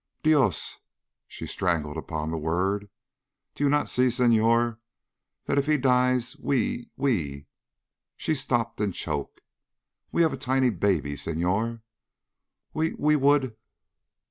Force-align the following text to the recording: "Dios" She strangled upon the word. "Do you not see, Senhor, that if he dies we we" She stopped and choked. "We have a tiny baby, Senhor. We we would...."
"Dios" 0.23 0.79
She 1.27 1.45
strangled 1.45 1.95
upon 1.95 2.31
the 2.31 2.37
word. 2.39 2.89
"Do 3.53 3.63
you 3.63 3.69
not 3.69 3.87
see, 3.87 4.09
Senhor, 4.09 4.79
that 5.45 5.59
if 5.59 5.67
he 5.67 5.77
dies 5.77 6.35
we 6.39 6.89
we" 6.97 7.45
She 8.17 8.33
stopped 8.33 8.81
and 8.81 8.95
choked. 8.95 9.41
"We 10.11 10.23
have 10.23 10.33
a 10.33 10.37
tiny 10.37 10.71
baby, 10.71 11.15
Senhor. 11.15 11.83
We 12.73 12.93
we 12.95 13.15
would...." 13.15 13.55